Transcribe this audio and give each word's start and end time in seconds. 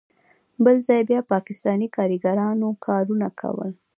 بل 0.63 0.77
ځای 0.87 1.01
بیا 1.09 1.19
پاکستانی 1.33 1.87
کاریګرانو 1.95 2.67
کارونه 2.85 3.27
کول. 3.39 3.71